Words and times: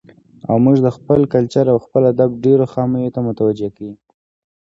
او 0.49 0.55
موږ 0.63 0.77
د 0.85 0.87
خپل 0.97 1.19
کلچر 1.33 1.65
او 1.73 1.77
خپل 1.85 2.01
ادب 2.13 2.29
ډېرو 2.45 2.65
خاميو 2.73 3.13
ته 3.15 3.19
متوجه 3.27 3.69
کوي. 3.77 3.95